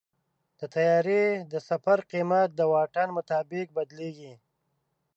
د 0.59 0.61
طیارې 0.75 1.23
د 1.51 1.53
سفر 1.69 1.97
قیمت 2.11 2.49
د 2.55 2.61
واټن 2.73 3.07
مطابق 3.17 3.67
بدلېږي. 3.77 4.33